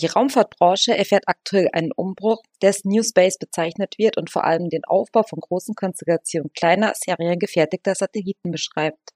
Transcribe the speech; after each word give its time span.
Die 0.00 0.06
Raumfahrtbranche 0.06 0.96
erfährt 0.96 1.24
aktuell 1.26 1.68
einen 1.74 1.92
Umbruch, 1.92 2.42
dessen 2.62 2.88
New 2.88 3.02
Space 3.02 3.36
bezeichnet 3.36 3.98
wird 3.98 4.16
und 4.16 4.30
vor 4.30 4.44
allem 4.44 4.70
den 4.70 4.84
Aufbau 4.84 5.24
von 5.24 5.40
großen 5.40 5.74
Konstellationen 5.74 6.50
kleiner, 6.54 6.94
seriengefertigter 6.96 7.94
Satelliten 7.94 8.50
beschreibt. 8.50 9.10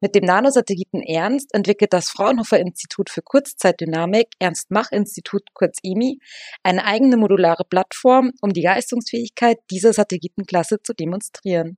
Mit 0.00 0.14
dem 0.14 0.24
Nanosatelliten 0.24 1.02
Ernst 1.02 1.52
entwickelt 1.52 1.92
das 1.92 2.10
Fraunhofer 2.10 2.60
Institut 2.60 3.10
für 3.10 3.22
Kurzzeitdynamik, 3.22 4.28
Ernst-Mach-Institut 4.38 5.42
kurz 5.52 5.78
IMI, 5.82 6.20
eine 6.62 6.84
eigene 6.84 7.16
modulare 7.16 7.64
Plattform, 7.64 8.30
um 8.40 8.52
die 8.52 8.62
Leistungsfähigkeit 8.62 9.58
dieser 9.70 9.92
Satellitenklasse 9.92 10.82
zu 10.82 10.92
demonstrieren. 10.92 11.76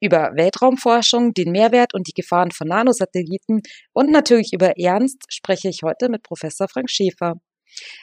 Über 0.00 0.32
Weltraumforschung, 0.34 1.32
den 1.32 1.52
Mehrwert 1.52 1.94
und 1.94 2.08
die 2.08 2.14
Gefahren 2.14 2.50
von 2.50 2.66
Nanosatelliten 2.66 3.62
und 3.92 4.10
natürlich 4.10 4.52
über 4.52 4.76
Ernst 4.78 5.26
spreche 5.28 5.68
ich 5.68 5.82
heute 5.84 6.08
mit 6.08 6.24
Professor 6.24 6.66
Frank 6.68 6.90
Schäfer. 6.90 7.36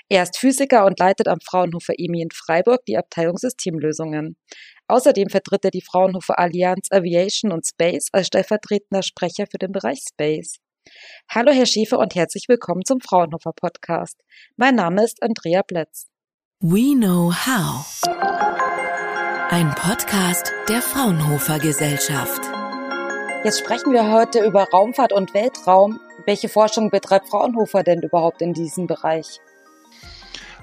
Er 0.07 0.23
ist 0.23 0.37
Physiker 0.37 0.85
und 0.85 0.99
leitet 0.99 1.27
am 1.27 1.39
Fraunhofer 1.39 1.93
EMI 1.97 2.23
in 2.23 2.31
Freiburg 2.31 2.85
die 2.85 2.97
Abteilung 2.97 3.37
Systemlösungen. 3.37 4.37
Außerdem 4.87 5.29
vertritt 5.29 5.65
er 5.65 5.71
die 5.71 5.83
Fraunhofer 5.83 6.39
Allianz 6.39 6.87
Aviation 6.91 7.51
und 7.51 7.67
Space 7.67 8.07
als 8.11 8.27
stellvertretender 8.27 9.03
Sprecher 9.03 9.45
für 9.49 9.57
den 9.57 9.71
Bereich 9.71 9.99
Space. 10.09 10.59
Hallo 11.29 11.51
Herr 11.51 11.65
Schäfer 11.65 11.99
und 11.99 12.15
herzlich 12.15 12.45
willkommen 12.47 12.83
zum 12.85 12.99
Fraunhofer 13.01 13.51
Podcast. 13.53 14.17
Mein 14.57 14.75
Name 14.75 15.03
ist 15.03 15.21
Andrea 15.21 15.61
Plätz. 15.63 16.07
We 16.61 16.95
Know 16.95 17.31
How. 17.31 18.01
Ein 19.51 19.73
Podcast 19.75 20.51
der 20.67 20.81
Fraunhofer 20.81 21.59
Gesellschaft. 21.59 22.41
Jetzt 23.43 23.59
sprechen 23.59 23.93
wir 23.93 24.11
heute 24.11 24.43
über 24.43 24.67
Raumfahrt 24.71 25.13
und 25.13 25.33
Weltraum. 25.33 25.99
Welche 26.25 26.49
Forschung 26.49 26.89
betreibt 26.89 27.29
Fraunhofer 27.29 27.83
denn 27.83 28.01
überhaupt 28.01 28.41
in 28.41 28.53
diesem 28.53 28.85
Bereich? 28.85 29.39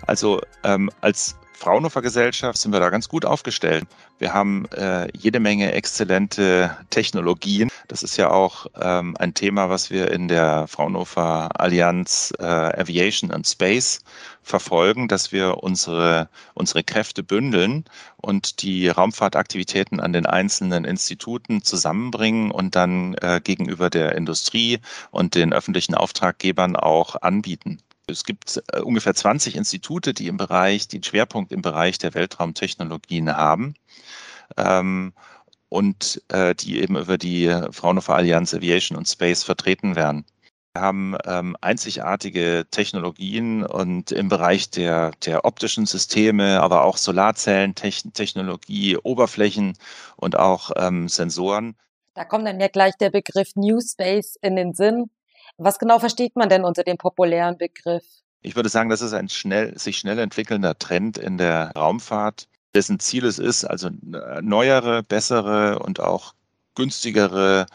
Also 0.07 0.41
ähm, 0.63 0.91
als 1.01 1.37
Fraunhofer 1.57 2.03
Gesellschaft 2.03 2.59
sind 2.59 2.73
wir 2.73 2.81
da 2.81 2.91
ganz 2.91 3.09
gut 3.09 3.25
aufgestellt. 3.25 3.87
Wir 4.19 4.35
haben 4.35 4.67
äh, 4.73 5.09
jede 5.17 5.41
Menge 5.41 5.73
exzellente 5.73 6.77
Technologien. 6.91 7.71
Das 7.89 8.03
ist 8.03 8.19
ja 8.19 8.31
auch 8.31 8.67
ähm, 8.79 9.17
ein 9.19 9.33
Thema, 9.33 9.71
was 9.71 9.91
wir 9.91 10.11
in 10.11 10.29
der 10.29 10.67
Fraunhofer 10.69 11.49
Allianz 11.59 12.33
äh, 12.39 12.45
Aviation 12.45 13.31
and 13.31 13.47
Space 13.47 14.01
verfolgen, 14.43 15.09
dass 15.09 15.33
wir 15.33 15.63
unsere, 15.63 16.29
unsere 16.53 16.85
Kräfte 16.85 17.23
bündeln 17.23 17.85
und 18.19 18.63
die 18.63 18.89
Raumfahrtaktivitäten 18.89 19.99
an 19.99 20.13
den 20.13 20.27
einzelnen 20.27 20.85
Instituten 20.85 21.63
zusammenbringen 21.63 22.51
und 22.51 22.77
dann 22.77 23.15
äh, 23.15 23.41
gegenüber 23.43 23.89
der 23.89 24.15
Industrie 24.15 24.79
und 25.11 25.35
den 25.35 25.55
öffentlichen 25.55 25.95
Auftraggebern 25.95 26.77
auch 26.77 27.17
anbieten. 27.23 27.81
Es 28.09 28.25
gibt 28.25 28.63
äh, 28.73 28.81
ungefähr 28.81 29.15
20 29.15 29.57
Institute, 29.57 30.15
die 30.15 30.29
im 30.29 30.37
Bereich, 30.37 30.87
einen 30.93 31.03
Schwerpunkt 31.03 31.51
im 31.51 31.63
Bereich 31.63 31.99
der 31.99 32.15
Weltraumtechnologien 32.15 33.37
haben. 33.37 33.75
Ähm, 34.57 35.13
und 35.69 36.23
äh, 36.29 36.55
die 36.55 36.81
eben 36.81 36.97
über 36.97 37.19
die 37.19 37.53
Fraunhofer 37.73 38.15
Allianz 38.15 38.55
Aviation 38.55 38.97
und 38.97 39.09
Space 39.09 39.43
vertreten 39.43 39.97
werden. 39.97 40.25
Wir 40.75 40.83
haben 40.83 41.17
ähm, 41.25 41.57
einzigartige 41.61 42.67
Technologien 42.71 43.65
und 43.65 44.13
im 44.13 44.29
Bereich 44.29 44.71
der, 44.71 45.11
der 45.25 45.45
optischen 45.45 45.87
Systeme, 45.87 46.61
aber 46.61 46.85
auch 46.85 46.99
Solarzellentechnologie, 46.99 48.99
Oberflächen 48.99 49.77
und 50.17 50.39
auch 50.39 50.71
ähm, 50.77 51.09
Sensoren. 51.09 51.75
Da 52.15 52.25
kommt 52.25 52.47
dann 52.47 52.61
ja 52.61 52.69
gleich 52.69 52.95
der 53.01 53.11
Begriff 53.11 53.57
New 53.57 53.81
Space 53.81 54.37
in 54.41 54.55
den 54.55 54.75
Sinn. 54.75 55.11
Was 55.59 55.79
genau 55.79 55.99
versteht 55.99 56.37
man 56.37 56.49
denn 56.49 56.65
unter 56.65 56.85
dem 56.85 56.99
populären 56.99 57.57
Begriff? 57.57 58.05
Ich 58.43 58.57
würde 58.57 58.69
sagen, 58.69 58.91
das 58.91 59.01
ist 59.01 59.13
ein 59.13 59.29
schnell, 59.29 59.77
sich 59.79 59.99
schnell 59.99 60.19
entwickelnder 60.19 60.79
Trend 60.79 61.19
in 61.19 61.39
der 61.39 61.73
Raumfahrt, 61.77 62.49
dessen 62.75 63.01
Ziel 63.01 63.25
es 63.25 63.39
ist, 63.39 63.65
also 63.65 63.91
neuere, 64.43 65.03
bessere 65.03 65.79
und 65.79 66.01
auch 66.01 66.35
günstigere 66.75 67.67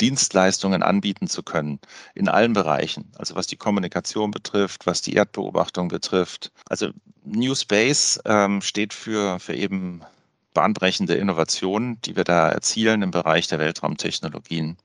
Dienstleistungen 0.00 0.82
anbieten 0.82 1.28
zu 1.28 1.42
können 1.42 1.78
in 2.14 2.28
allen 2.28 2.54
Bereichen. 2.54 3.12
Also 3.16 3.36
was 3.36 3.46
die 3.46 3.56
Kommunikation 3.56 4.30
betrifft, 4.30 4.86
was 4.86 5.02
die 5.02 5.14
Erdbeobachtung 5.14 5.88
betrifft. 5.88 6.50
Also 6.68 6.90
New 7.24 7.54
Space 7.54 8.18
ähm, 8.24 8.62
steht 8.62 8.94
für, 8.94 9.38
für 9.38 9.54
eben 9.54 10.02
bahnbrechende 10.54 11.14
Innovationen, 11.14 12.00
die 12.00 12.16
wir 12.16 12.24
da 12.24 12.48
erzielen 12.48 13.02
im 13.02 13.10
Bereich 13.10 13.46
der 13.46 13.58
Weltraumtechnologien 13.58 14.78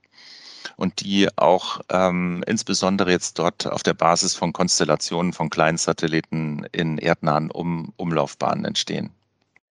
und 0.81 1.01
die 1.01 1.29
auch 1.37 1.79
ähm, 1.89 2.43
insbesondere 2.47 3.11
jetzt 3.11 3.37
dort 3.37 3.67
auf 3.67 3.83
der 3.83 3.93
Basis 3.93 4.35
von 4.35 4.51
Konstellationen 4.51 5.31
von 5.31 5.51
Kleinsatelliten 5.51 6.65
in 6.71 6.97
erdnahen 6.97 7.51
um 7.51 7.93
Umlaufbahnen 7.97 8.65
entstehen. 8.65 9.11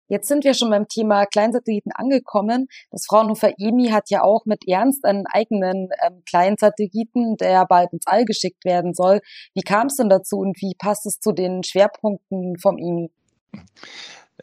Jetzt 0.08 0.28
sind 0.28 0.44
wir 0.44 0.54
schon 0.54 0.70
beim 0.70 0.86
Thema 0.86 1.24
Kleinsatelliten 1.26 1.92
angekommen. 1.92 2.68
Das 2.90 3.06
Fraunhofer 3.06 3.52
EMI 3.58 3.88
hat 3.88 4.10
ja 4.10 4.22
auch 4.22 4.44
mit 4.44 4.68
Ernst 4.68 5.04
einen 5.04 5.26
eigenen 5.26 5.88
ähm, 6.06 6.22
Kleinsatelliten, 6.28 7.36
der 7.36 7.66
bald 7.66 7.92
ins 7.92 8.06
All 8.06 8.24
geschickt 8.26 8.64
werden 8.64 8.94
soll. 8.94 9.20
Wie 9.54 9.62
kam 9.62 9.86
es 9.86 9.96
denn 9.96 10.10
dazu 10.10 10.38
und 10.38 10.60
wie 10.60 10.74
passt 10.78 11.06
es 11.06 11.20
zu 11.20 11.32
den 11.32 11.62
Schwerpunkten 11.62 12.58
vom 12.58 12.78
EMI? 12.78 13.10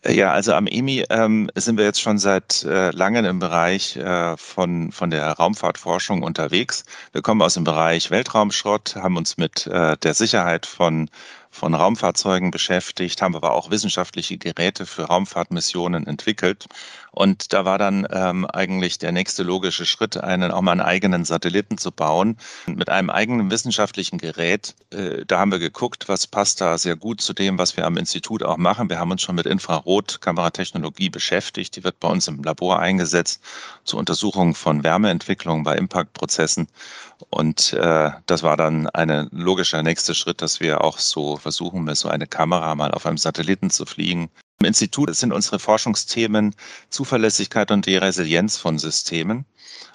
Ja, 0.03 0.31
also 0.33 0.53
am 0.53 0.67
EMI 0.67 1.06
ähm, 1.09 1.50
sind 1.56 1.78
wir 1.78 1.85
jetzt 1.85 2.01
schon 2.01 2.17
seit 2.17 2.63
äh, 2.63 2.91
langem 2.91 3.25
im 3.25 3.39
Bereich 3.39 3.95
äh, 3.95 4.35
von, 4.38 4.91
von 4.91 5.09
der 5.09 5.31
Raumfahrtforschung 5.31 6.22
unterwegs. 6.22 6.83
Wir 7.13 7.22
kommen 7.22 7.41
aus 7.41 7.53
dem 7.56 7.63
Bereich 7.63 8.11
Weltraumschrott, 8.11 8.95
haben 8.97 9.17
uns 9.17 9.38
mit 9.38 9.66
äh, 9.67 9.97
der 9.97 10.13
Sicherheit 10.13 10.66
von 10.66 11.09
von 11.55 11.73
Raumfahrzeugen 11.73 12.51
beschäftigt, 12.51 13.21
haben 13.21 13.35
aber 13.35 13.53
auch 13.53 13.71
wissenschaftliche 13.71 14.38
Geräte 14.38 14.85
für 14.85 15.03
Raumfahrtmissionen 15.03 16.05
entwickelt. 16.05 16.67
Und 17.16 17.53
da 17.53 17.63
war 17.63 17.77
dann 17.77 18.05
ähm, 18.11 18.45
eigentlich 18.45 18.97
der 18.97 19.13
nächste 19.13 19.43
logische 19.43 19.85
Schritt, 19.85 20.17
einen 20.17 20.51
auch 20.51 20.61
mal 20.61 20.73
einen 20.73 20.81
eigenen 20.81 21.23
Satelliten 21.23 21.77
zu 21.77 21.94
bauen 21.94 22.38
mit 22.65 22.89
einem 22.89 23.09
eigenen 23.09 23.49
wissenschaftlichen 23.49 24.17
Gerät. 24.17 24.75
Äh, 24.89 25.23
da 25.25 25.39
haben 25.39 25.51
wir 25.51 25.59
geguckt, 25.59 26.09
was 26.09 26.27
passt 26.27 26.59
da 26.59 26.77
sehr 26.77 26.97
gut 26.97 27.21
zu 27.21 27.31
dem, 27.31 27.57
was 27.57 27.77
wir 27.77 27.85
am 27.85 27.95
Institut 27.95 28.44
auch 28.44 28.57
machen. 28.57 28.89
Wir 28.89 28.99
haben 28.99 29.11
uns 29.11 29.21
schon 29.21 29.35
mit 29.35 29.45
Infrarotkameratechnologie 29.45 31.09
beschäftigt. 31.09 31.77
Die 31.77 31.85
wird 31.85 32.01
bei 32.01 32.09
uns 32.09 32.27
im 32.27 32.44
Labor 32.44 32.79
eingesetzt 32.79 33.41
zur 33.85 33.99
Untersuchung 33.99 34.53
von 34.53 34.83
Wärmeentwicklung 34.83 35.63
bei 35.63 35.77
Impactprozessen. 35.77 36.67
Und 37.29 37.71
äh, 37.71 38.11
das 38.25 38.44
war 38.44 38.57
dann 38.57 38.88
ein 38.89 39.29
logischer 39.31 39.81
nächster 39.83 40.13
Schritt, 40.13 40.41
dass 40.41 40.59
wir 40.59 40.83
auch 40.83 40.99
so 40.99 41.39
versuchen, 41.45 41.83
mit 41.83 41.95
so 41.95 42.09
eine 42.09 42.25
Kamera 42.25 42.73
mal 42.73 42.89
auf 42.89 43.06
einem 43.06 43.19
Satelliten 43.19 43.69
zu 43.69 43.85
fliegen. 43.85 44.31
Im 44.59 44.66
Institut 44.66 45.16
sind 45.16 45.31
unsere 45.31 45.59
Forschungsthemen 45.59 46.56
Zuverlässigkeit 46.89 47.69
und 47.69 47.85
die 47.85 47.97
Resilienz 47.97 48.57
von 48.57 48.79
Systemen 48.79 49.45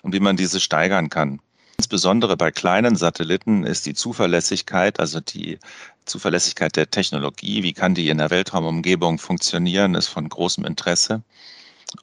und 0.05 0.15
wie 0.15 0.21
man 0.21 0.37
diese 0.37 0.61
steigern 0.61 1.11
kann. 1.11 1.41
Insbesondere 1.77 2.37
bei 2.37 2.53
kleinen 2.53 2.95
Satelliten 2.95 3.65
ist 3.65 3.85
die 3.87 3.95
Zuverlässigkeit, 3.95 5.01
also 5.01 5.19
die 5.19 5.59
Zuverlässigkeit 6.05 6.77
der 6.77 6.89
Technologie, 6.89 7.65
wie 7.65 7.73
kann 7.73 7.97
die 7.97 8.11
in 8.11 8.19
der 8.19 8.31
Weltraumumgebung 8.31 9.19
funktionieren, 9.19 9.97
ist 9.97 10.07
von 10.07 10.29
großem 10.29 10.65
Interesse. 10.65 11.25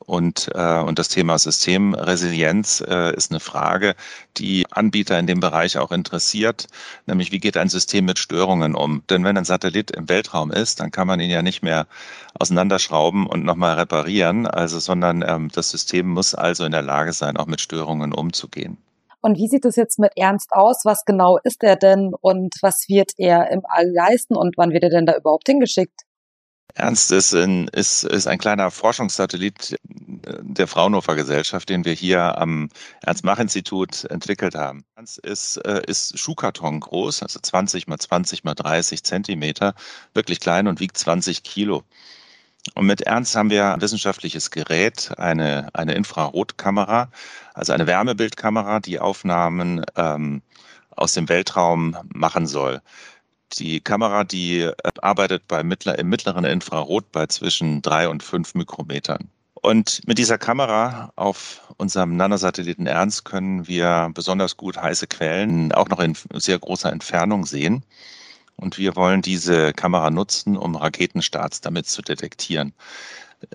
Und, 0.06 0.50
äh, 0.54 0.80
und 0.80 1.00
das 1.00 1.08
Thema 1.08 1.38
Systemresilienz 1.38 2.84
äh, 2.86 3.16
ist 3.16 3.32
eine 3.32 3.40
Frage, 3.40 3.96
die 4.36 4.66
Anbieter 4.70 5.18
in 5.18 5.28
dem 5.28 5.40
Bereich 5.40 5.78
auch 5.78 5.92
interessiert, 5.92 6.68
nämlich 7.06 7.32
wie 7.32 7.40
geht 7.40 7.56
ein 7.56 7.70
System 7.70 8.06
mit 8.06 8.20
Störungen 8.20 8.76
um? 8.76 9.04
Denn 9.10 9.24
wenn 9.24 9.38
ein 9.38 9.46
Satellit 9.46 9.92
im 9.92 10.10
Weltraum 10.10 10.52
ist, 10.52 10.82
dann 10.82 10.92
kann 10.92 11.08
man 11.08 11.22
ihn 11.22 11.30
ja 11.30 11.42
nicht 11.42 11.64
mehr 11.64 11.88
auseinanderschrauben 12.38 13.28
und 13.28 13.46
nochmal 13.46 13.76
reparieren, 13.76 14.46
also 14.46 14.80
sondern 14.80 15.24
ähm, 15.26 15.50
das 15.54 15.70
System 15.70 16.08
muss 16.10 16.36
also 16.36 16.66
in 16.66 16.74
der 16.74 16.82
Lage 16.82 17.14
sein, 17.14 17.38
auch 17.38 17.48
mit 17.48 17.62
Störungen 17.62 18.14
umzugehen. 18.14 18.78
Und 19.22 19.38
wie 19.38 19.48
sieht 19.48 19.66
es 19.66 19.76
jetzt 19.76 20.00
mit 20.00 20.12
Ernst 20.16 20.52
aus? 20.52 20.82
Was 20.84 21.04
genau 21.06 21.38
ist 21.44 21.64
er 21.64 21.76
denn 21.76 22.14
und 22.20 22.56
was 22.62 22.86
wird 22.88 23.12
er 23.18 23.50
im 23.52 23.62
All 23.68 23.90
leisten 23.92 24.36
und 24.36 24.58
wann 24.58 24.72
wird 24.72 24.84
er 24.84 24.90
denn 24.90 25.06
da 25.06 25.16
überhaupt 25.18 25.48
hingeschickt? 25.48 26.07
Ernst 26.74 27.12
ist, 27.12 27.34
ein, 27.34 27.68
ist, 27.70 28.04
ist 28.04 28.28
ein 28.28 28.38
kleiner 28.38 28.70
Forschungssatellit 28.70 29.78
der 29.84 30.68
Fraunhofer 30.68 31.16
Gesellschaft, 31.16 31.70
den 31.70 31.86
wir 31.86 31.94
hier 31.94 32.38
am 32.38 32.70
Ernst-Mach-Institut 33.02 34.06
entwickelt 34.06 34.56
haben. 34.56 34.86
Ernst 34.96 35.18
ist, 35.20 35.58
äh, 35.58 35.82
ist 35.88 36.20
Schuhkarton 36.20 36.80
groß, 36.80 37.24
also 37.24 37.40
20 37.40 37.88
mal 37.88 37.98
20 37.98 38.44
mal 38.44 38.54
30 38.54 39.04
Zentimeter, 39.04 39.74
wirklich 40.14 40.40
klein 40.40 40.68
und 40.68 40.80
wiegt 40.80 40.98
20 40.98 41.44
Kilo. 41.44 41.84
Und 42.76 42.86
mit 42.86 43.02
Ernst 43.02 43.36
haben 43.36 43.50
wir 43.50 43.74
ein 43.74 43.82
wissenschaftliches 43.82 44.52
Gerät, 44.52 45.12
eine, 45.18 45.70
eine 45.74 45.94
Infrarotkamera, 45.94 47.10
also 47.54 47.74
eine 47.74 47.88
Wärmebildkamera, 47.88 48.82
die 48.82 49.00
Aufnahmen 49.00 49.86
ähm, 49.96 50.42
aus 50.90 51.14
dem 51.14 51.30
Weltraum 51.30 51.96
machen 52.14 52.48
soll. 52.48 52.82
Die 53.54 53.80
Kamera, 53.80 54.24
die 54.24 54.62
äh, 54.62 54.74
arbeitet 55.02 55.48
bei 55.48 55.64
mittler, 55.64 55.98
im 56.00 56.10
mittleren 56.10 56.46
Infrarot 56.46 57.12
bei 57.12 57.28
zwischen 57.28 57.82
drei 57.82 58.10
und 58.10 58.24
fünf 58.24 58.56
Mikrometern. 58.56 59.30
Und 59.62 60.02
mit 60.08 60.18
dieser 60.18 60.38
Kamera 60.38 61.12
auf 61.16 61.62
unserem 61.78 62.16
Nanosatelliten 62.16 62.88
Ernst 62.88 63.26
können 63.26 63.68
wir 63.68 64.10
besonders 64.14 64.56
gut 64.56 64.78
heiße 64.78 65.08
Quellen 65.08 65.72
auch 65.72 65.90
noch 65.90 66.00
in 66.00 66.16
sehr 66.36 66.60
großer 66.60 66.92
Entfernung 66.92 67.46
sehen. 67.46 67.84
Und 68.56 68.78
wir 68.78 68.96
wollen 68.96 69.22
diese 69.22 69.74
Kamera 69.74 70.10
nutzen, 70.10 70.58
um 70.58 70.76
Raketenstarts 70.76 71.62
damit 71.62 71.88
zu 71.88 72.02
detektieren. 72.02 72.74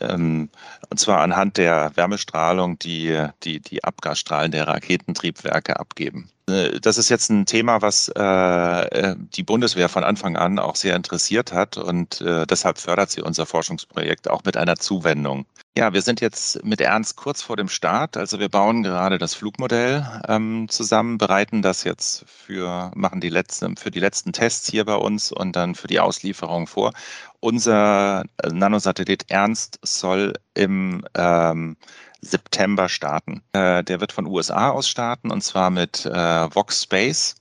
Ähm, 0.01 0.49
und 0.91 0.99
zwar 0.99 1.21
anhand 1.21 1.57
der 1.57 1.93
Wärmestrahlung, 1.97 2.79
die 2.79 3.27
die, 3.43 3.61
die 3.61 3.83
Abgasstrahlen 3.83 4.53
der 4.53 4.69
Raketentriebwerke 4.69 5.79
abgeben. 5.79 6.31
Äh, 6.49 6.81
das 6.81 6.99
ist 6.99 7.09
jetzt 7.09 7.31
ein 7.31 7.47
Thema, 7.47 7.83
was 7.83 8.09
äh, 8.09 8.21
äh, 8.23 9.17
die 9.19 9.43
Bundeswehr 9.43 9.89
von 9.89 10.05
Anfang 10.05 10.37
an 10.37 10.59
auch 10.59 10.77
sehr 10.77 10.97
interessiert 10.97 11.53
hat 11.53 11.77
und 11.77 12.21
äh, 12.21 12.47
deshalb 12.47 12.79
fördert 12.79 13.11
sie 13.11 13.23
unser 13.23 13.47
Forschungsprojekt 13.47 14.29
auch 14.29 14.43
mit 14.45 14.57
einer 14.57 14.77
Zuwendung. 14.77 15.47
Ja, 15.75 15.95
wir 15.95 16.03
sind 16.03 16.21
jetzt 16.21 16.63
mit 16.65 16.83
Ernst 16.83 17.17
kurz 17.17 17.41
vor 17.41 17.57
dem 17.57 17.69
Start. 17.69 18.19
Also 18.19 18.39
wir 18.39 18.51
bauen 18.51 18.83
gerade 18.83 19.17
das 19.17 19.33
Flugmodell 19.35 20.07
ähm, 20.29 20.67
zusammen, 20.69 21.17
bereiten 21.17 21.63
das 21.63 21.85
jetzt 21.85 22.27
für, 22.29 22.91
machen 22.95 23.23
die 23.23 23.31
letzten, 23.31 23.79
für 23.79 23.91
die 23.91 24.01
letzten 24.01 24.35
Tests 24.35 24.71
hier 24.71 24.85
bei 24.85 24.97
uns 24.97 25.33
und 25.33 25.57
dann 25.57 25.75
für 25.75 25.87
die 25.87 25.99
Auslieferung 25.99 26.67
vor. 26.67 26.93
Unser 27.41 28.25
Nanosatellit 28.45 29.31
Ernst 29.31 29.79
soll 29.83 30.35
im 30.53 31.07
ähm, 31.15 31.79
September 32.23 32.89
starten. 32.89 33.43
Äh, 33.53 33.85
der 33.85 34.01
wird 34.01 34.13
von 34.13 34.27
USA 34.27 34.71
aus 34.71 34.89
starten 34.89 35.31
und 35.31 35.43
zwar 35.43 35.71
mit 35.71 36.07
äh, 36.07 36.55
Vox 36.55 36.83
Space, 36.85 37.35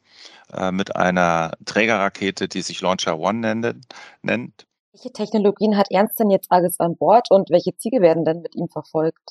äh, 0.54 0.72
mit 0.72 0.96
einer 0.96 1.52
Trägerrakete, 1.66 2.48
die 2.48 2.62
sich 2.62 2.82
Launcher 2.82 3.18
One 3.18 3.76
nennt. 4.22 4.68
Welche 4.92 5.14
Technologien 5.14 5.78
hat 5.78 5.88
Ernst 5.90 6.20
denn 6.20 6.30
jetzt 6.30 6.52
alles 6.52 6.80
an 6.80 6.98
Bord 6.98 7.32
und 7.32 7.50
welche 7.50 7.78
Ziele 7.78 8.02
werden 8.02 8.26
denn 8.26 8.42
mit 8.42 8.56
ihm 8.56 8.68
verfolgt? 8.68 9.30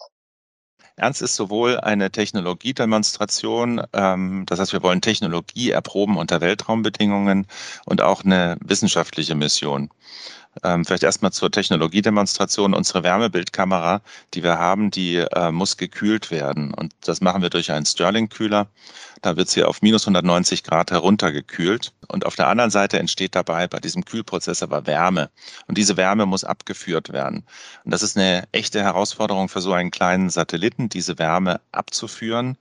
Ernst 0.96 1.22
ist 1.22 1.36
sowohl 1.36 1.78
eine 1.80 2.10
Technologiedemonstration, 2.10 3.82
ähm, 3.92 4.44
das 4.46 4.60
heißt, 4.60 4.72
wir 4.72 4.82
wollen 4.82 5.00
Technologie 5.00 5.70
erproben 5.70 6.16
unter 6.16 6.40
Weltraumbedingungen 6.40 7.46
und 7.86 8.02
auch 8.02 8.24
eine 8.24 8.56
wissenschaftliche 8.62 9.34
Mission. 9.34 9.90
Ähm, 10.64 10.84
vielleicht 10.84 11.04
erstmal 11.04 11.32
zur 11.32 11.50
Technologiedemonstration. 11.50 12.74
Unsere 12.74 13.02
Wärmebildkamera, 13.02 14.02
die 14.34 14.42
wir 14.42 14.58
haben, 14.58 14.90
die 14.90 15.16
äh, 15.16 15.50
muss 15.52 15.76
gekühlt 15.76 16.30
werden. 16.30 16.74
Und 16.74 16.92
das 17.04 17.20
machen 17.20 17.42
wir 17.42 17.50
durch 17.50 17.70
einen 17.70 17.86
Stirling-Kühler. 17.86 18.66
Da 19.22 19.36
wird 19.36 19.48
sie 19.48 19.64
auf 19.64 19.82
minus 19.82 20.04
190 20.04 20.64
Grad 20.64 20.90
heruntergekühlt. 20.90 21.92
Und 22.08 22.26
auf 22.26 22.36
der 22.36 22.48
anderen 22.48 22.70
Seite 22.70 22.98
entsteht 22.98 23.34
dabei 23.34 23.68
bei 23.68 23.78
diesem 23.78 24.04
Kühlprozess 24.04 24.62
aber 24.62 24.86
Wärme. 24.86 25.30
Und 25.68 25.78
diese 25.78 25.96
Wärme 25.96 26.26
muss 26.26 26.42
abgeführt 26.42 27.12
werden. 27.12 27.44
Und 27.84 27.92
das 27.92 28.02
ist 28.02 28.16
eine 28.16 28.48
echte 28.52 28.82
Herausforderung 28.82 29.48
für 29.48 29.60
so 29.60 29.72
einen 29.72 29.90
kleinen 29.90 30.30
Satelliten, 30.30 30.88
diese 30.88 31.18
Wärme 31.18 31.60
abzuführen. 31.70 32.56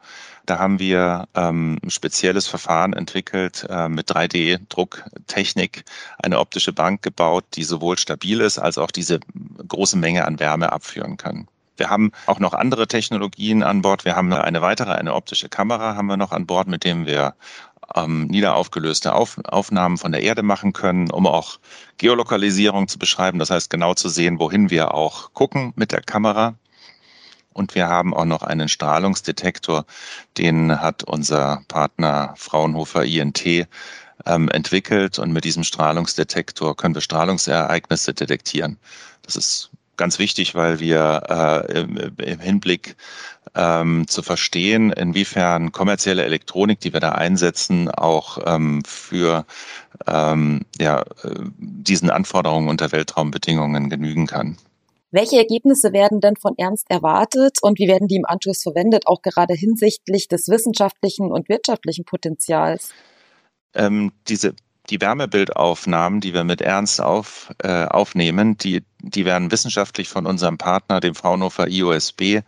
Da 0.49 0.57
haben 0.57 0.79
wir 0.79 1.27
ähm, 1.35 1.77
ein 1.83 1.91
spezielles 1.91 2.47
Verfahren 2.47 2.93
entwickelt, 2.93 3.67
äh, 3.69 3.87
mit 3.87 4.09
3D-Drucktechnik 4.09 5.83
eine 6.17 6.39
optische 6.39 6.73
Bank 6.73 7.03
gebaut, 7.03 7.45
die 7.53 7.63
sowohl 7.63 7.99
stabil 7.99 8.41
ist 8.41 8.57
als 8.57 8.79
auch 8.79 8.89
diese 8.89 9.19
große 9.67 9.95
Menge 9.95 10.25
an 10.25 10.39
Wärme 10.39 10.71
abführen 10.71 11.17
kann. 11.17 11.47
Wir 11.77 11.91
haben 11.91 12.11
auch 12.25 12.39
noch 12.39 12.53
andere 12.53 12.87
Technologien 12.87 13.61
an 13.61 13.83
Bord. 13.83 14.05
Wir 14.05 14.15
haben 14.15 14.33
eine 14.33 14.63
weitere, 14.63 14.93
eine 14.93 15.13
optische 15.13 15.49
Kamera 15.49 15.95
haben 15.95 16.07
wir 16.07 16.17
noch 16.17 16.31
an 16.31 16.47
Bord, 16.47 16.67
mit 16.67 16.83
dem 16.83 17.05
wir 17.05 17.35
ähm, 17.95 18.25
niederaufgelöste 18.25 19.13
Auf, 19.13 19.39
Aufnahmen 19.45 19.99
von 19.99 20.11
der 20.11 20.23
Erde 20.23 20.41
machen 20.41 20.73
können, 20.73 21.11
um 21.11 21.27
auch 21.27 21.59
Geolokalisierung 21.99 22.87
zu 22.87 22.97
beschreiben. 22.97 23.37
Das 23.37 23.51
heißt, 23.51 23.69
genau 23.69 23.93
zu 23.93 24.09
sehen, 24.09 24.39
wohin 24.39 24.71
wir 24.71 24.95
auch 24.95 25.31
gucken 25.33 25.73
mit 25.75 25.91
der 25.91 26.01
Kamera. 26.01 26.55
Und 27.53 27.75
wir 27.75 27.87
haben 27.87 28.13
auch 28.13 28.25
noch 28.25 28.43
einen 28.43 28.69
Strahlungsdetektor, 28.69 29.85
den 30.37 30.81
hat 30.81 31.03
unser 31.03 31.63
Partner 31.67 32.33
Fraunhofer 32.37 33.03
INT 33.03 33.67
ähm, 34.25 34.49
entwickelt. 34.49 35.19
Und 35.19 35.31
mit 35.33 35.45
diesem 35.45 35.63
Strahlungsdetektor 35.63 36.75
können 36.75 36.95
wir 36.95 37.01
Strahlungsereignisse 37.01 38.13
detektieren. 38.13 38.77
Das 39.23 39.35
ist 39.35 39.71
ganz 39.97 40.17
wichtig, 40.17 40.55
weil 40.55 40.79
wir 40.79 41.23
äh, 41.69 41.81
im, 41.81 41.97
im, 42.17 42.39
Hinblick 42.39 42.95
ähm, 43.53 44.07
zu 44.07 44.23
verstehen, 44.23 44.91
inwiefern 44.91 45.71
kommerzielle 45.71 46.23
Elektronik, 46.23 46.79
die 46.79 46.93
wir 46.93 47.01
da 47.01 47.11
einsetzen, 47.11 47.89
auch 47.91 48.39
ähm, 48.45 48.81
für 48.85 49.45
ähm, 50.07 50.61
ja, 50.79 51.01
äh, 51.01 51.05
diesen 51.57 52.09
Anforderungen 52.09 52.69
unter 52.69 52.91
Weltraumbedingungen 52.91 53.89
genügen 53.89 54.25
kann. 54.25 54.57
Welche 55.11 55.37
Ergebnisse 55.37 55.91
werden 55.91 56.21
denn 56.21 56.35
von 56.35 56.53
Ernst 56.57 56.85
erwartet 56.89 57.57
und 57.61 57.79
wie 57.79 57.87
werden 57.87 58.07
die 58.07 58.17
im 58.17 58.25
Anschluss 58.25 58.61
verwendet, 58.61 59.07
auch 59.07 59.21
gerade 59.21 59.55
hinsichtlich 59.55 60.27
des 60.27 60.47
wissenschaftlichen 60.47 61.31
und 61.31 61.49
wirtschaftlichen 61.49 62.05
Potenzials? 62.05 62.91
Ähm, 63.73 64.11
diese 64.27 64.53
die 64.89 65.01
Wärmebildaufnahmen, 65.01 66.19
die 66.19 66.33
wir 66.33 66.43
mit 66.43 66.61
Ernst 66.61 67.01
auf, 67.01 67.53
äh, 67.59 67.85
aufnehmen, 67.85 68.57
die, 68.57 68.83
die 69.01 69.25
werden 69.25 69.51
wissenschaftlich 69.51 70.09
von 70.09 70.25
unserem 70.25 70.57
Partner, 70.57 70.99
dem 70.99 71.15
Fraunhofer 71.15 71.67
IOSB, 71.67 72.41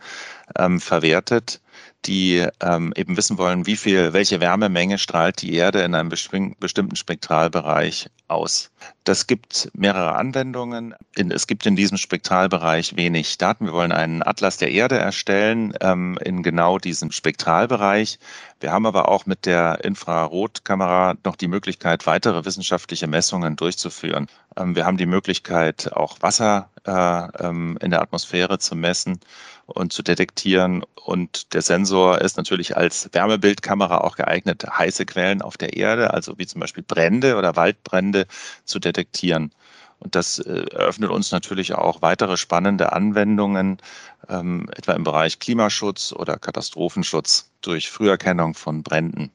ähm, 0.58 0.80
verwertet 0.80 1.60
die 2.04 2.46
ähm, 2.60 2.92
eben 2.96 3.16
wissen 3.16 3.38
wollen, 3.38 3.66
wie 3.66 3.76
viel, 3.76 4.12
welche 4.12 4.40
Wärmemenge 4.40 4.98
strahlt 4.98 5.42
die 5.42 5.54
Erde 5.54 5.82
in 5.82 5.94
einem 5.94 6.08
bestimmten 6.08 6.96
Spektralbereich 6.96 8.08
aus. 8.28 8.70
Das 9.04 9.26
gibt 9.26 9.70
mehrere 9.74 10.14
Anwendungen. 10.14 10.94
In, 11.14 11.30
es 11.30 11.46
gibt 11.46 11.66
in 11.66 11.76
diesem 11.76 11.98
Spektralbereich 11.98 12.96
wenig 12.96 13.38
Daten. 13.38 13.66
Wir 13.66 13.72
wollen 13.72 13.92
einen 13.92 14.22
Atlas 14.22 14.56
der 14.56 14.70
Erde 14.70 14.98
erstellen 14.98 15.74
ähm, 15.80 16.18
in 16.24 16.42
genau 16.42 16.78
diesem 16.78 17.12
Spektralbereich. 17.12 18.18
Wir 18.60 18.72
haben 18.72 18.86
aber 18.86 19.08
auch 19.08 19.26
mit 19.26 19.46
der 19.46 19.84
Infrarotkamera 19.84 21.14
noch 21.24 21.36
die 21.36 21.48
Möglichkeit, 21.48 22.06
weitere 22.06 22.44
wissenschaftliche 22.44 23.06
Messungen 23.06 23.56
durchzuführen. 23.56 24.28
Ähm, 24.56 24.74
wir 24.76 24.86
haben 24.86 24.96
die 24.96 25.06
Möglichkeit, 25.06 25.92
auch 25.92 26.18
Wasser 26.20 26.70
äh, 26.84 27.46
ähm, 27.46 27.78
in 27.80 27.90
der 27.90 28.02
Atmosphäre 28.02 28.58
zu 28.58 28.74
messen 28.74 29.20
und 29.66 29.92
zu 29.92 30.02
detektieren. 30.02 30.84
Und 31.04 31.54
der 31.54 31.62
Sensor 31.62 32.20
ist 32.20 32.36
natürlich 32.36 32.76
als 32.76 33.08
Wärmebildkamera 33.12 33.98
auch 33.98 34.16
geeignet, 34.16 34.64
heiße 34.68 35.06
Quellen 35.06 35.42
auf 35.42 35.56
der 35.56 35.76
Erde, 35.76 36.12
also 36.12 36.38
wie 36.38 36.46
zum 36.46 36.60
Beispiel 36.60 36.82
Brände 36.82 37.36
oder 37.36 37.56
Waldbrände, 37.56 38.26
zu 38.64 38.78
detektieren. 38.78 39.52
Und 39.98 40.16
das 40.16 40.40
äh, 40.40 40.64
eröffnet 40.72 41.10
uns 41.10 41.30
natürlich 41.30 41.74
auch 41.74 42.02
weitere 42.02 42.36
spannende 42.36 42.92
Anwendungen, 42.92 43.78
ähm, 44.28 44.68
etwa 44.76 44.92
im 44.94 45.04
Bereich 45.04 45.38
Klimaschutz 45.38 46.12
oder 46.12 46.38
Katastrophenschutz 46.38 47.50
durch 47.60 47.88
Früherkennung 47.90 48.54
von 48.54 48.82
Bränden. 48.82 49.30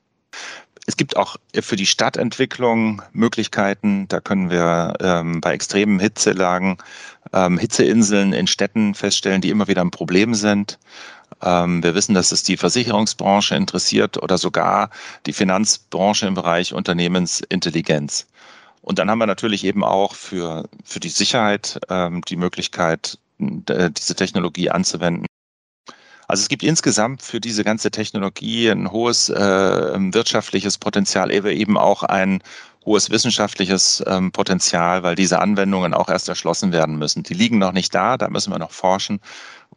Es 0.90 0.96
gibt 0.96 1.18
auch 1.18 1.36
für 1.54 1.76
die 1.76 1.86
Stadtentwicklung 1.86 3.02
Möglichkeiten. 3.12 4.08
Da 4.08 4.22
können 4.22 4.50
wir 4.50 4.94
ähm, 5.02 5.42
bei 5.42 5.52
extremen 5.54 6.00
Hitzelagen 6.00 6.78
ähm, 7.34 7.58
Hitzeinseln 7.58 8.32
in 8.32 8.48
Städten 8.48 8.96
feststellen, 8.96 9.42
die 9.42 9.50
immer 9.50 9.68
wieder 9.68 9.82
ein 9.82 9.92
Problem 9.92 10.34
sind. 10.34 10.80
Ähm, 11.44 11.84
wir 11.84 11.94
wissen, 11.94 12.16
dass 12.16 12.32
es 12.32 12.44
die 12.44 12.56
Versicherungsbranche 12.56 13.54
interessiert 13.54 14.18
oder 14.24 14.38
sogar 14.38 14.90
die 15.26 15.34
Finanzbranche 15.34 16.26
im 16.26 16.36
Bereich 16.36 16.74
Unternehmensintelligenz. 16.74 18.26
Und 18.82 18.98
dann 18.98 19.12
haben 19.12 19.20
wir 19.20 19.28
natürlich 19.28 19.66
eben 19.66 19.84
auch 19.84 20.16
für, 20.16 20.70
für 20.86 21.02
die 21.02 21.10
Sicherheit 21.10 21.82
ähm, 21.90 22.22
die 22.22 22.38
Möglichkeit, 22.38 23.20
diese 23.40 24.16
Technologie 24.16 24.70
anzuwenden 24.70 25.28
also 26.28 26.42
es 26.42 26.50
gibt 26.50 26.64
insgesamt 26.64 27.22
für 27.22 27.40
diese 27.40 27.64
ganze 27.64 27.90
Technologie 27.90 28.70
ein 28.70 28.92
hohes 28.92 29.30
äh, 29.30 29.34
wirtschaftliches 30.14 30.78
Potenzial, 30.78 31.32
eben 31.32 31.78
auch 31.78 32.04
ein 32.04 32.44
hohes 32.86 33.10
wissenschaftliches 33.10 34.04
ähm, 34.08 34.32
Potenzial, 34.32 35.04
weil 35.04 35.16
diese 35.16 35.40
Anwendungen 35.40 35.94
auch 35.94 36.10
erst 36.10 36.30
erschlossen 36.30 36.72
werden 36.72 36.98
müssen. 36.98 37.24
Die 37.24 37.34
liegen 37.34 37.60
noch 37.60 37.72
nicht 37.72 37.94
da, 37.96 38.18
da 38.18 38.30
müssen 38.30 38.52
wir 38.52 38.60
noch 38.60 38.72
forschen, 38.72 39.20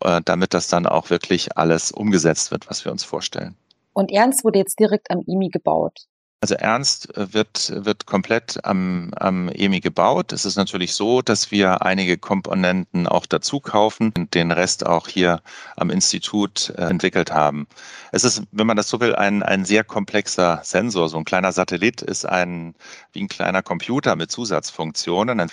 äh, 0.02 0.20
damit 0.24 0.54
das 0.54 0.68
dann 0.68 0.86
auch 0.86 1.10
wirklich 1.10 1.56
alles 1.56 1.92
umgesetzt 1.92 2.50
wird, 2.50 2.68
was 2.68 2.84
wir 2.84 2.92
uns 2.92 3.04
vorstellen. 3.04 3.56
Und 3.92 4.12
Ernst 4.12 4.44
wurde 4.44 4.58
jetzt 4.58 4.78
direkt 4.78 5.10
am 5.10 5.22
IMI 5.26 5.48
gebaut. 5.48 6.06
Also 6.42 6.54
Ernst 6.54 7.14
äh, 7.18 7.34
wird, 7.34 7.70
wird 7.84 8.06
komplett 8.06 8.64
am, 8.64 9.10
am 9.16 9.50
EMI 9.50 9.80
gebaut. 9.80 10.32
Es 10.32 10.46
ist 10.46 10.56
natürlich 10.56 10.94
so, 10.94 11.20
dass 11.20 11.50
wir 11.50 11.82
einige 11.82 12.16
Komponenten 12.16 13.06
auch 13.06 13.26
dazu 13.26 13.60
kaufen 13.60 14.10
und 14.16 14.34
den 14.34 14.50
Rest 14.50 14.86
auch 14.86 15.06
hier 15.06 15.42
am 15.76 15.90
Institut 15.90 16.72
äh, 16.78 16.86
entwickelt 16.86 17.30
haben. 17.30 17.66
Es 18.10 18.24
ist, 18.24 18.42
wenn 18.52 18.66
man 18.66 18.78
das 18.78 18.88
so 18.88 19.00
will, 19.00 19.14
ein, 19.14 19.42
ein 19.42 19.66
sehr 19.66 19.84
komplexer 19.84 20.60
Sensor. 20.64 21.10
So 21.10 21.18
ein 21.18 21.26
kleiner 21.26 21.52
Satellit 21.52 22.00
ist 22.00 22.24
ein, 22.24 22.74
wie 23.12 23.20
ein 23.20 23.28
kleiner 23.28 23.62
Computer 23.62 24.16
mit 24.16 24.30
Zusatzfunktionen, 24.30 25.46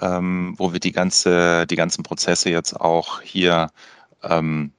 ähm, 0.00 0.54
wo 0.58 0.72
wir 0.72 0.80
die 0.80 0.92
ganze, 0.92 1.68
die 1.68 1.76
ganzen 1.76 2.02
Prozesse 2.02 2.50
jetzt 2.50 2.80
auch 2.80 3.20
hier 3.20 3.70
ähm, 4.24 4.72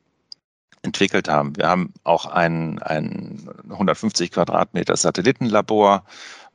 entwickelt 0.84 1.28
haben. 1.28 1.56
Wir 1.58 1.68
haben 1.68 1.94
auch 2.04 2.26
ein, 2.26 2.80
ein 2.80 3.50
150 3.70 4.32
Quadratmeter 4.32 4.96
Satellitenlabor 4.96 6.04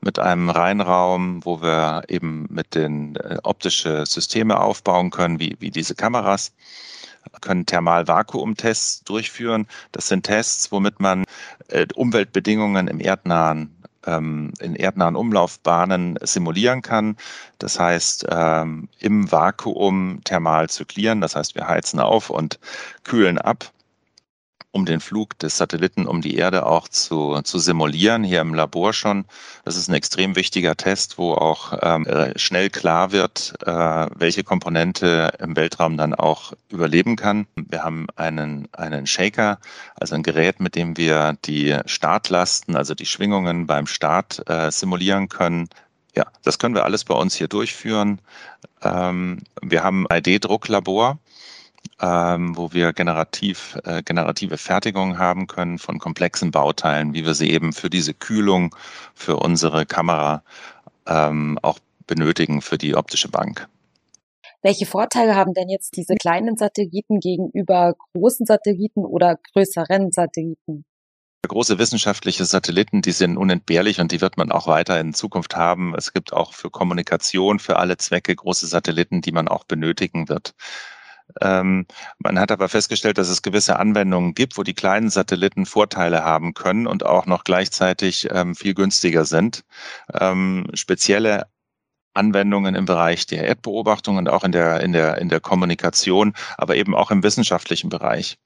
mit 0.00 0.18
einem 0.18 0.50
Reinraum, 0.50 1.44
wo 1.44 1.60
wir 1.60 2.02
eben 2.08 2.46
mit 2.50 2.74
den 2.74 3.16
äh, 3.16 3.38
optische 3.42 4.06
Systeme 4.06 4.60
aufbauen 4.60 5.10
können, 5.10 5.40
wie, 5.40 5.56
wie 5.58 5.70
diese 5.70 5.94
Kameras 5.94 6.52
können 7.40 7.66
Thermalvakuumtests 7.66 9.04
durchführen. 9.04 9.66
Das 9.92 10.08
sind 10.08 10.24
Tests, 10.24 10.72
womit 10.72 11.00
man 11.00 11.24
äh, 11.68 11.86
Umweltbedingungen 11.94 12.88
im 12.88 13.00
erdnahen 13.00 13.74
ähm, 14.06 14.52
in 14.60 14.76
erdnahen 14.76 15.16
Umlaufbahnen 15.16 16.18
simulieren 16.22 16.82
kann. 16.82 17.16
Das 17.58 17.78
heißt, 17.78 18.26
ähm, 18.30 18.88
im 19.00 19.30
Vakuum 19.30 20.20
thermal 20.24 20.70
zyklieren. 20.70 21.20
Das 21.20 21.36
heißt, 21.36 21.54
wir 21.54 21.66
heizen 21.66 22.00
auf 22.00 22.30
und 22.30 22.58
kühlen 23.04 23.38
ab 23.38 23.72
um 24.70 24.84
den 24.84 25.00
Flug 25.00 25.38
des 25.38 25.56
Satelliten 25.56 26.06
um 26.06 26.20
die 26.20 26.36
Erde 26.36 26.66
auch 26.66 26.88
zu, 26.88 27.40
zu 27.42 27.58
simulieren, 27.58 28.22
hier 28.22 28.40
im 28.40 28.54
Labor 28.54 28.92
schon. 28.92 29.24
Das 29.64 29.76
ist 29.76 29.88
ein 29.88 29.94
extrem 29.94 30.36
wichtiger 30.36 30.76
Test, 30.76 31.18
wo 31.18 31.32
auch 31.32 31.78
ähm, 31.80 32.06
äh, 32.06 32.38
schnell 32.38 32.68
klar 32.68 33.12
wird, 33.12 33.54
äh, 33.64 34.06
welche 34.14 34.44
Komponente 34.44 35.32
im 35.38 35.56
Weltraum 35.56 35.96
dann 35.96 36.14
auch 36.14 36.52
überleben 36.70 37.16
kann. 37.16 37.46
Wir 37.56 37.82
haben 37.82 38.06
einen, 38.16 38.68
einen 38.72 39.06
Shaker, 39.06 39.58
also 39.96 40.14
ein 40.14 40.22
Gerät, 40.22 40.60
mit 40.60 40.74
dem 40.74 40.96
wir 40.96 41.36
die 41.44 41.78
Startlasten, 41.86 42.76
also 42.76 42.94
die 42.94 43.06
Schwingungen 43.06 43.66
beim 43.66 43.86
Start 43.86 44.42
äh, 44.48 44.70
simulieren 44.70 45.28
können. 45.28 45.68
Ja, 46.14 46.26
das 46.42 46.58
können 46.58 46.74
wir 46.74 46.84
alles 46.84 47.04
bei 47.04 47.14
uns 47.14 47.34
hier 47.34 47.48
durchführen. 47.48 48.20
Ähm, 48.82 49.42
wir 49.62 49.82
haben 49.82 50.06
ein 50.08 50.22
3D-Drucklabor 50.22 51.18
ähm, 52.00 52.56
wo 52.56 52.72
wir 52.72 52.92
generativ, 52.92 53.78
äh, 53.84 54.02
generative 54.02 54.58
Fertigung 54.58 55.18
haben 55.18 55.46
können 55.46 55.78
von 55.78 55.98
komplexen 55.98 56.50
Bauteilen, 56.50 57.14
wie 57.14 57.24
wir 57.24 57.34
sie 57.34 57.50
eben 57.50 57.72
für 57.72 57.90
diese 57.90 58.14
Kühlung 58.14 58.74
für 59.14 59.36
unsere 59.36 59.86
Kamera 59.86 60.42
ähm, 61.06 61.58
auch 61.62 61.78
benötigen 62.06 62.62
für 62.62 62.78
die 62.78 62.94
optische 62.94 63.28
Bank. 63.28 63.68
Welche 64.62 64.86
Vorteile 64.86 65.36
haben 65.36 65.54
denn 65.54 65.68
jetzt 65.68 65.96
diese 65.96 66.16
kleinen 66.16 66.56
Satelliten 66.56 67.20
gegenüber 67.20 67.94
großen 68.12 68.44
Satelliten 68.44 69.04
oder 69.04 69.36
größeren 69.52 70.10
Satelliten? 70.10 70.84
Große 71.46 71.78
wissenschaftliche 71.78 72.44
Satelliten, 72.44 73.00
die 73.00 73.12
sind 73.12 73.36
unentbehrlich 73.36 74.00
und 74.00 74.10
die 74.10 74.20
wird 74.20 74.36
man 74.36 74.50
auch 74.50 74.66
weiter 74.66 74.98
in 75.00 75.14
Zukunft 75.14 75.54
haben. 75.54 75.94
Es 75.94 76.12
gibt 76.12 76.32
auch 76.32 76.52
für 76.52 76.70
Kommunikation, 76.70 77.60
für 77.60 77.76
alle 77.76 77.96
Zwecke 77.96 78.34
große 78.34 78.66
Satelliten, 78.66 79.22
die 79.22 79.30
man 79.30 79.46
auch 79.46 79.62
benötigen 79.62 80.28
wird. 80.28 80.54
Ähm, 81.40 81.86
man 82.18 82.38
hat 82.38 82.50
aber 82.50 82.68
festgestellt, 82.68 83.18
dass 83.18 83.28
es 83.28 83.42
gewisse 83.42 83.78
Anwendungen 83.78 84.34
gibt, 84.34 84.56
wo 84.56 84.62
die 84.62 84.74
kleinen 84.74 85.10
Satelliten 85.10 85.66
Vorteile 85.66 86.24
haben 86.24 86.54
können 86.54 86.86
und 86.86 87.04
auch 87.04 87.26
noch 87.26 87.44
gleichzeitig 87.44 88.28
ähm, 88.30 88.54
viel 88.54 88.74
günstiger 88.74 89.24
sind. 89.24 89.64
Ähm, 90.12 90.66
spezielle 90.74 91.46
Anwendungen 92.14 92.74
im 92.74 92.84
Bereich 92.84 93.26
der 93.26 93.44
Erdbeobachtung 93.44 94.16
und 94.16 94.28
auch 94.28 94.44
in 94.44 94.52
der, 94.52 94.80
in 94.80 94.92
der, 94.92 95.18
in 95.18 95.28
der 95.28 95.40
Kommunikation, 95.40 96.34
aber 96.56 96.76
eben 96.76 96.94
auch 96.94 97.10
im 97.10 97.22
wissenschaftlichen 97.22 97.88
Bereich. 97.88 98.38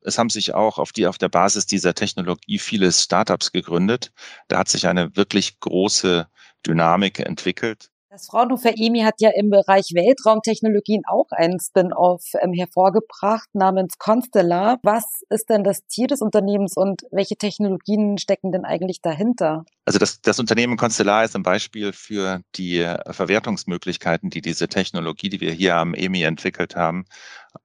Es 0.00 0.18
haben 0.18 0.30
sich 0.30 0.54
auch 0.54 0.78
auf 0.78 0.92
die, 0.92 1.06
auf 1.06 1.18
der 1.18 1.28
Basis 1.28 1.66
dieser 1.66 1.94
Technologie 1.94 2.58
viele 2.58 2.92
Startups 2.92 3.52
gegründet. 3.52 4.12
Da 4.46 4.58
hat 4.58 4.68
sich 4.68 4.86
eine 4.86 5.16
wirklich 5.16 5.58
große 5.60 6.28
Dynamik 6.66 7.18
entwickelt. 7.18 7.90
Das 8.10 8.28
Fraunhofer 8.28 8.72
EMI 8.74 9.00
hat 9.00 9.20
ja 9.20 9.28
im 9.36 9.50
Bereich 9.50 9.90
Weltraumtechnologien 9.92 11.02
auch 11.06 11.26
einen 11.30 11.60
Spin-off 11.60 12.24
ähm, 12.40 12.54
hervorgebracht 12.54 13.50
namens 13.52 13.98
Constellar. 13.98 14.78
Was 14.82 15.04
ist 15.28 15.50
denn 15.50 15.62
das 15.62 15.86
Ziel 15.88 16.06
des 16.06 16.22
Unternehmens 16.22 16.74
und 16.74 17.02
welche 17.10 17.36
Technologien 17.36 18.16
stecken 18.16 18.50
denn 18.50 18.64
eigentlich 18.64 19.02
dahinter? 19.02 19.66
Also 19.84 19.98
das, 19.98 20.22
das 20.22 20.40
Unternehmen 20.40 20.78
Constellar 20.78 21.24
ist 21.24 21.36
ein 21.36 21.42
Beispiel 21.42 21.92
für 21.92 22.40
die 22.56 22.90
Verwertungsmöglichkeiten, 23.10 24.30
die 24.30 24.40
diese 24.40 24.68
Technologie, 24.68 25.28
die 25.28 25.42
wir 25.42 25.52
hier 25.52 25.76
am 25.76 25.92
EMI 25.92 26.22
entwickelt 26.22 26.76
haben, 26.76 27.04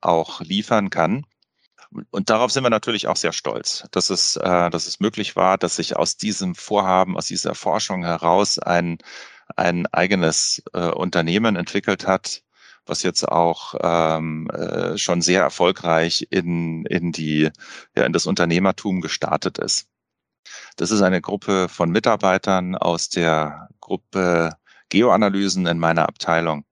auch 0.02 0.42
liefern 0.42 0.90
kann. 0.90 1.26
Und 2.12 2.30
darauf 2.30 2.52
sind 2.52 2.64
wir 2.64 2.70
natürlich 2.70 3.08
auch 3.08 3.16
sehr 3.16 3.32
stolz, 3.32 3.86
dass 3.92 4.10
es, 4.10 4.36
äh, 4.36 4.70
dass 4.70 4.88
es 4.88 5.00
möglich 5.00 5.38
war, 5.38 5.58
dass 5.58 5.78
sich 5.78 5.96
aus 5.96 6.18
diesem 6.18 6.56
Vorhaben, 6.56 7.16
aus 7.16 7.28
dieser 7.28 7.56
Forschung 7.56 8.04
heraus 8.04 8.60
ein 8.60 8.98
ein 9.56 9.88
eigenes 9.88 10.64
äh, 10.74 10.90
Unternehmen 10.90 11.56
entwickelt 11.56 12.08
hat, 12.08 12.44
was 12.86 13.04
jetzt 13.04 13.28
auch 13.28 13.76
ähm, 13.82 14.50
äh, 14.50 14.98
schon 14.98 15.22
sehr 15.22 15.42
erfolgreich 15.42 16.28
in, 16.30 16.86
in, 16.86 17.12
die, 17.12 17.50
ja, 17.96 18.06
in 18.06 18.14
das 18.14 18.26
Unternehmertum 18.26 19.02
gestartet 19.02 19.58
ist. 19.58 19.88
Das 20.76 20.92
ist 20.92 21.02
eine 21.02 21.22
Gruppe 21.22 21.70
von 21.70 21.92
Mitarbeitern 21.92 22.76
aus 22.76 23.10
der 23.10 23.70
Gruppe 23.80 24.58
Geoanalysen 24.90 25.66
in 25.66 25.80
meiner 25.80 26.08
Abteilung. 26.08 26.66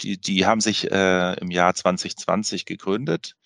Die, 0.00 0.18
die 0.18 0.46
haben 0.46 0.60
sich 0.60 0.90
äh, 0.90 1.34
im 1.34 1.50
Jahr 1.50 1.74
2020 1.74 2.64
gegründet 2.64 3.36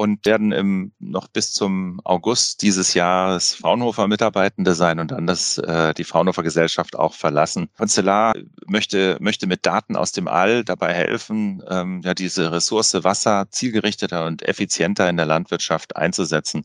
und 0.00 0.24
werden 0.24 0.50
im, 0.50 0.92
noch 0.98 1.28
bis 1.28 1.52
zum 1.52 2.00
August 2.04 2.62
dieses 2.62 2.94
Jahres 2.94 3.52
Fraunhofer 3.52 4.08
Mitarbeitende 4.08 4.74
sein 4.74 4.98
und 4.98 5.10
dann 5.10 5.26
das, 5.26 5.58
äh, 5.58 5.92
die 5.92 6.04
Fraunhofer 6.04 6.42
Gesellschaft 6.42 6.96
auch 6.96 7.12
verlassen. 7.12 7.68
Constellar 7.76 8.32
möchte, 8.66 9.18
möchte 9.20 9.46
mit 9.46 9.66
Daten 9.66 9.96
aus 9.96 10.12
dem 10.12 10.26
All 10.26 10.64
dabei 10.64 10.94
helfen, 10.94 11.62
ähm, 11.68 12.00
ja, 12.02 12.14
diese 12.14 12.50
Ressource 12.50 12.94
Wasser 13.04 13.50
zielgerichteter 13.50 14.24
und 14.24 14.40
effizienter 14.40 15.06
in 15.10 15.18
der 15.18 15.26
Landwirtschaft 15.26 15.96
einzusetzen. 15.96 16.64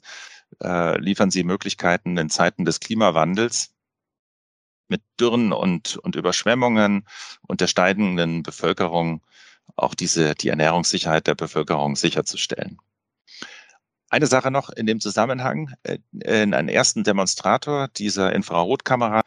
Äh, 0.64 0.98
liefern 1.02 1.30
sie 1.30 1.44
Möglichkeiten 1.44 2.16
in 2.18 2.30
Zeiten 2.30 2.64
des 2.64 2.80
Klimawandels 2.80 3.74
mit 4.88 5.02
Dürren 5.20 5.52
und, 5.52 5.98
und 5.98 6.16
Überschwemmungen 6.16 7.06
und 7.42 7.60
der 7.60 7.68
steigenden 7.68 8.44
Bevölkerung 8.44 9.22
auch 9.76 9.94
diese, 9.94 10.36
die 10.36 10.48
Ernährungssicherheit 10.48 11.28
der 11.28 11.36
Bevölkerung 11.36 11.98
sicherzustellen. 11.98 12.80
Eine 14.10 14.28
Sache 14.28 14.52
noch 14.52 14.70
in 14.70 14.86
dem 14.86 15.00
Zusammenhang, 15.00 15.74
äh, 15.84 15.98
in 16.20 16.54
einen 16.54 16.70
ersten 16.70 17.04
Demonstrator 17.04 17.88
dieser 17.88 18.34
Infrarotkamera, 18.34 19.22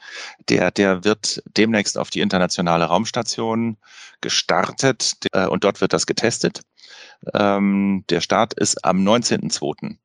der, 0.48 0.70
der 0.70 1.04
wird 1.04 1.42
demnächst 1.56 1.98
auf 1.98 2.10
die 2.10 2.20
internationale 2.20 2.84
Raumstation 2.84 3.76
gestartet 4.20 5.14
äh, 5.32 5.46
und 5.46 5.64
dort 5.64 5.80
wird 5.80 5.92
das 5.92 6.06
getestet. 6.06 6.62
Ähm, 7.34 8.04
der 8.08 8.20
Start 8.20 8.54
ist 8.54 8.84
am 8.84 8.98
19.02. 8.98 9.96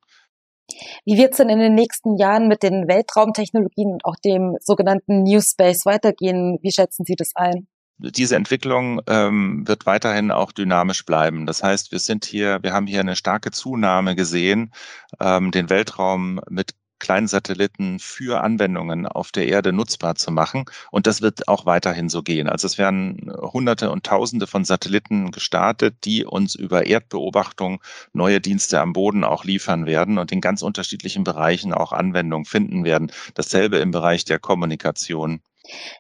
Wie 1.06 1.18
wird 1.18 1.32
es 1.32 1.38
denn 1.38 1.50
in 1.50 1.60
den 1.60 1.76
nächsten 1.76 2.18
Jahren 2.18 2.48
mit 2.48 2.64
den 2.64 2.88
Weltraumtechnologien 2.88 3.92
und 3.92 4.06
auch 4.06 4.16
dem 4.16 4.58
sogenannten 4.60 5.24
New 5.24 5.42
Space 5.42 5.86
weitergehen? 5.86 6.58
Wie 6.62 6.72
schätzen 6.72 7.06
Sie 7.06 7.16
das 7.16 7.32
ein? 7.36 7.68
Diese 7.98 8.36
Entwicklung 8.36 9.02
ähm, 9.08 9.68
wird 9.68 9.86
weiterhin 9.86 10.32
auch 10.32 10.52
dynamisch 10.52 11.06
bleiben. 11.06 11.46
Das 11.46 11.64
heißt, 11.64 11.92
wir 11.92 12.00
sind 12.00 12.26
hier, 12.26 12.62
wir 12.64 12.74
haben 12.74 12.88
hier 12.88 13.00
eine 13.00 13.16
starke 13.16 13.52
Zunahme 13.52 14.16
gesehen, 14.16 14.74
ähm, 15.20 15.52
den 15.52 15.70
Weltraum 15.70 16.42
mit 16.50 16.76
kleinen 17.04 17.28
Satelliten 17.28 18.00
für 18.00 18.42
Anwendungen 18.42 19.06
auf 19.06 19.32
der 19.34 19.48
Erde 19.48 19.74
nutzbar 19.74 20.16
zu 20.16 20.32
machen. 20.32 20.64
Und 20.90 21.06
das 21.06 21.22
wird 21.22 21.50
auch 21.50 21.66
weiterhin 21.66 22.08
so 22.08 22.24
gehen. 22.24 22.48
Also 22.48 22.66
es 22.66 22.78
werden 22.78 23.30
Hunderte 23.42 23.92
und 23.92 24.06
Tausende 24.06 24.48
von 24.48 24.64
Satelliten 24.64 25.32
gestartet, 25.32 25.98
die 26.06 26.24
uns 26.24 26.56
über 26.56 26.86
Erdbeobachtung 26.86 27.84
neue 28.14 28.40
Dienste 28.40 28.80
am 28.80 28.94
Boden 28.94 29.26
auch 29.26 29.44
liefern 29.44 29.86
werden 29.86 30.18
und 30.18 30.32
in 30.32 30.40
ganz 30.40 30.62
unterschiedlichen 30.62 31.26
Bereichen 31.26 31.74
auch 31.74 31.92
Anwendung 31.92 32.46
finden 32.46 32.86
werden. 32.86 33.12
Dasselbe 33.34 33.78
im 33.78 33.92
Bereich 33.92 34.24
der 34.24 34.40
Kommunikation. 34.40 35.42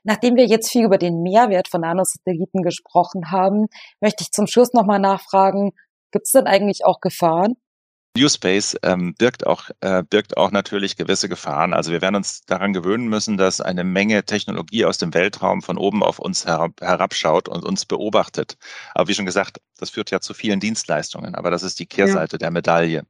Nachdem 0.04 0.36
wir 0.36 0.46
jetzt 0.46 0.72
viel 0.72 0.86
über 0.86 0.98
den 0.98 1.22
Mehrwert 1.22 1.68
von 1.68 1.82
Nanosatelliten 1.82 2.62
gesprochen 2.62 3.32
haben, 3.32 3.68
möchte 4.02 4.24
ich 4.24 4.32
zum 4.32 4.48
Schluss 4.48 4.74
nochmal 4.74 5.00
nachfragen, 5.00 5.72
gibt 6.12 6.26
es 6.26 6.32
denn 6.32 6.48
eigentlich 6.48 6.86
auch 6.86 7.00
Gefahren? 7.00 7.56
New 8.16 8.30
Space 8.30 8.78
ähm, 8.84 9.16
birgt, 9.16 9.48
auch, 9.48 9.72
äh, 9.82 10.04
birgt 10.08 10.38
auch 10.38 10.52
natürlich 10.52 10.98
gewisse 10.98 11.28
Gefahren. 11.28 11.74
Also 11.74 11.92
wir 11.92 12.04
werden 12.04 12.18
uns 12.18 12.42
daran 12.46 12.72
gewöhnen 12.72 13.08
müssen, 13.08 13.38
dass 13.38 13.60
eine 13.60 13.84
Menge 13.84 14.24
Technologie 14.24 14.86
aus 14.86 15.00
dem 15.00 15.16
Weltraum 15.16 15.64
von 15.64 15.80
oben 15.80 16.04
auf 16.04 16.20
uns 16.20 16.46
herab, 16.46 16.74
herabschaut 16.80 17.50
und 17.50 17.66
uns 17.66 17.86
beobachtet. 17.86 18.58
Aber 18.94 19.08
wie 19.08 19.16
schon 19.16 19.26
gesagt, 19.26 19.62
das 19.80 19.90
führt 19.90 20.12
ja 20.12 20.20
zu 20.20 20.36
vielen 20.36 20.60
Dienstleistungen. 20.60 21.34
Aber 21.34 21.50
das 21.50 21.64
ist 21.64 21.80
die 21.80 21.88
Kehrseite 21.88 22.36
ja. 22.36 22.38
der 22.38 22.52
Medaille. 22.52 23.04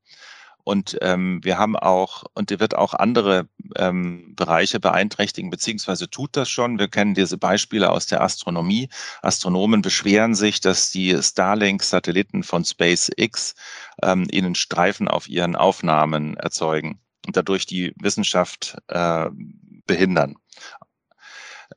Und 0.64 0.98
ähm, 1.02 1.40
wir 1.44 1.58
haben 1.58 1.76
auch, 1.76 2.24
und 2.34 2.50
die 2.50 2.60
wird 2.60 2.76
auch 2.76 2.94
andere 2.94 3.50
ähm, 3.76 4.34
Bereiche 4.36 4.80
beeinträchtigen, 4.80 5.50
beziehungsweise 5.50 6.10
tut 6.10 6.38
das 6.38 6.50
schon. 6.50 6.80
Wir 6.80 6.88
kennen 6.88 7.14
diese 7.14 7.38
Beispiele 7.38 7.92
aus 7.92 8.06
der 8.06 8.22
Astronomie. 8.22 8.90
Astronomen 9.22 9.82
beschweren 9.82 10.36
sich, 10.36 10.62
dass 10.62 10.90
die 10.90 11.22
Starlink-Satelliten 11.22 12.44
von 12.44 12.64
SpaceX 12.64 13.56
ähm, 14.02 14.28
ihnen 14.32 14.56
Streifen 14.56 15.08
auf 15.10 15.28
ihren 15.28 15.56
Aufnahmen 15.56 16.38
erzeugen 16.38 17.00
und 17.26 17.36
dadurch 17.36 17.66
die 17.66 17.94
Wissenschaft 18.00 18.78
äh, 18.88 19.30
behindern. 19.86 20.36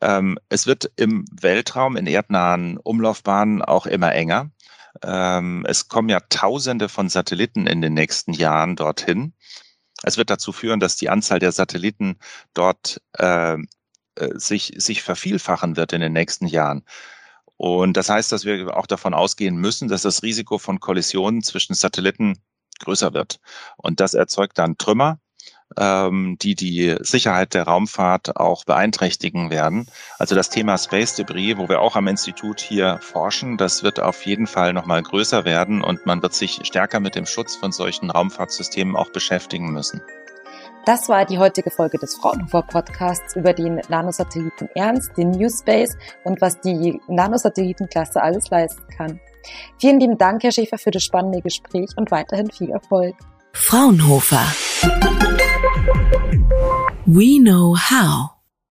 Ähm, 0.01 0.39
es 0.49 0.67
wird 0.67 0.93
im 0.97 1.25
Weltraum 1.33 1.97
in 1.97 2.07
erdnahen 2.07 2.77
Umlaufbahnen 2.79 3.63
auch 3.63 3.87
immer 3.87 4.13
enger. 4.13 4.51
Ähm, 5.03 5.65
es 5.69 5.89
kommen 5.89 6.09
ja 6.09 6.21
Tausende 6.21 6.89
von 6.89 7.09
Satelliten 7.09 7.67
in 7.67 7.81
den 7.81 7.95
nächsten 7.95 8.33
Jahren 8.33 8.77
dorthin. 8.77 9.33
Es 10.03 10.19
wird 10.19 10.31
dazu 10.31 10.53
führen, 10.53 10.81
dass 10.81 10.97
die 10.97 11.09
Anzahl 11.09 11.39
der 11.39 11.53
Satelliten 11.53 12.19
dort 12.55 13.01
äh, 13.19 13.57
äh, 14.17 14.39
sich, 14.39 14.73
sich 14.77 15.03
vervielfachen 15.03 15.77
wird 15.77 15.93
in 15.93 16.01
den 16.01 16.13
nächsten 16.13 16.47
Jahren. 16.47 16.85
Und 17.57 17.97
das 17.97 18.11
heißt, 18.11 18.33
dass 18.33 18.45
wir 18.45 18.77
auch 18.77 18.87
davon 18.87 19.15
ausgehen 19.15 19.57
müssen, 19.57 19.89
dass 19.89 20.03
das 20.03 20.23
Risiko 20.23 20.59
von 20.59 20.81
Kollisionen 20.81 21.43
zwischen 21.43 21.75
Satelliten 21.75 22.39
größer 22.81 23.15
wird. 23.15 23.41
Und 23.77 24.01
das 24.01 24.15
erzeugt 24.15 24.59
dann 24.59 24.77
Trümmer, 24.77 25.19
ähm, 25.79 26.37
die 26.41 26.55
die 26.55 26.97
Sicherheit 27.01 27.55
der 27.55 27.65
Raumfahrt 27.65 28.37
auch 28.37 28.65
beeinträchtigen 28.65 29.51
werden. 29.51 29.87
Also 30.19 30.35
das 30.35 30.51
Thema 30.51 30.79
Space 30.79 31.15
Debris, 31.15 31.57
wo 31.57 31.69
wir 31.69 31.81
auch 31.81 31.97
am 31.97 32.07
Institut 32.09 32.61
hier 32.61 32.99
forschen, 33.03 33.57
das 33.57 33.83
wird 33.83 34.01
auf 34.01 34.25
jeden 34.27 34.47
Fall 34.47 34.73
nochmal 34.73 35.03
größer 35.03 35.45
werden 35.45 35.83
und 35.83 36.07
man 36.07 36.23
wird 36.23 36.35
sich 36.35 36.61
stärker 36.65 37.01
mit 37.01 37.15
dem 37.15 37.27
Schutz 37.27 37.57
von 37.57 37.73
solchen 37.73 38.11
Raumfahrtsystemen 38.11 38.97
auch 38.97 39.11
beschäftigen 39.11 39.73
müssen. 39.73 40.03
Das 40.87 41.09
war 41.09 41.25
die 41.25 41.39
heutige 41.39 41.73
Folge 41.73 41.99
des 41.99 42.15
Fraunhofer 42.15 42.63
Podcasts 42.63 43.35
über 43.35 43.53
den 43.53 43.81
Nanosatelliten 43.89 44.69
Ernst, 44.77 45.17
den 45.17 45.33
New 45.33 45.49
Space 45.51 45.97
und 46.23 46.41
was 46.41 46.61
die 46.61 47.01
Nanosatellitenklasse 47.09 48.23
alles 48.23 48.51
leisten 48.51 48.87
kann. 48.97 49.21
Vielen 49.81 49.99
lieben 49.99 50.17
Dank, 50.17 50.45
Herr 50.45 50.53
Schäfer, 50.53 50.79
für 50.79 50.93
das 50.93 51.03
spannende 51.03 51.41
Gespräch 51.41 51.91
und 51.97 52.13
weiterhin 52.13 52.53
viel 52.53 52.71
Erfolg. 52.71 53.17
Fraunhofer. 53.53 54.47
We 57.07 57.39
know 57.39 57.75
how. 57.75 58.36